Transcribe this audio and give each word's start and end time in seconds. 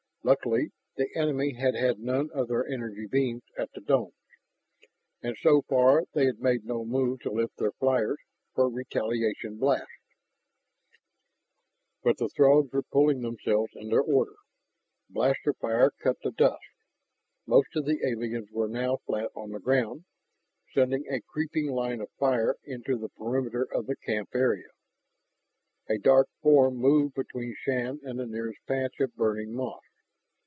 Luckily 0.23 0.69
the 0.97 1.09
enemy 1.17 1.53
had 1.53 1.73
had 1.73 1.97
none 1.97 2.29
of 2.31 2.47
their 2.47 2.65
energy 2.67 3.07
beams 3.07 3.41
at 3.57 3.71
the 3.71 3.81
domes. 3.81 4.13
And 5.23 5.35
so 5.41 5.63
far 5.63 6.03
they 6.13 6.25
had 6.27 6.39
made 6.39 6.63
no 6.63 6.85
move 6.85 7.21
to 7.21 7.31
lift 7.31 7.57
their 7.57 7.71
flyers 7.71 8.19
for 8.53 8.69
retaliation 8.69 9.57
blasts. 9.57 9.87
But 12.03 12.17
the 12.19 12.29
Throgs 12.29 12.71
were 12.71 12.83
pulling 12.83 13.21
themselves 13.23 13.71
into 13.75 13.97
order. 13.97 14.35
Blaster 15.09 15.53
fire 15.53 15.89
cut 15.89 16.17
the 16.21 16.29
dusk. 16.31 16.69
Most 17.47 17.75
of 17.75 17.85
the 17.85 18.05
aliens 18.07 18.51
were 18.51 18.69
now 18.69 18.97
flat 19.07 19.31
on 19.35 19.49
the 19.49 19.59
ground, 19.59 20.05
sending 20.71 21.03
a 21.07 21.21
creeping 21.21 21.71
line 21.71 21.99
of 21.99 22.11
fire 22.19 22.57
into 22.63 22.95
the 22.95 23.09
perimeter 23.09 23.63
of 23.63 23.87
the 23.87 23.95
camp 23.95 24.29
area. 24.35 24.69
A 25.89 25.97
dark 25.97 26.29
form 26.43 26.75
moved 26.75 27.15
between 27.15 27.55
Shann 27.61 27.99
and 28.03 28.19
the 28.19 28.27
nearest 28.27 28.59
patch 28.67 28.99
of 28.99 29.15
burning 29.15 29.55
moss. 29.55 29.81